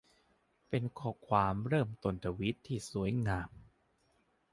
[0.69, 3.49] เป็นข้อความเริ่มต้นทวีตที่สวยงาม